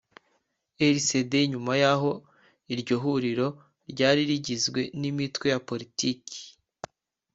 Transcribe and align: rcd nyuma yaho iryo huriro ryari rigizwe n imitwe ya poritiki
rcd 0.95 1.33
nyuma 1.51 1.71
yaho 1.83 2.11
iryo 2.73 2.95
huriro 3.03 3.47
ryari 3.91 4.21
rigizwe 4.29 4.81
n 4.99 5.01
imitwe 5.11 5.45
ya 5.53 5.59
poritiki 5.67 6.41